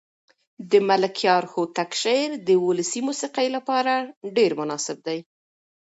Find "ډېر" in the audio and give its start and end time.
4.37-4.51